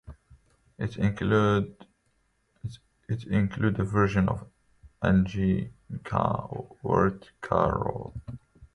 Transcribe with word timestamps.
It 0.79 0.97
included 0.97 1.75
a 3.07 3.85
version 3.85 4.29
of 4.29 4.49
Agincourt 5.03 7.29
Carol. 7.39 8.19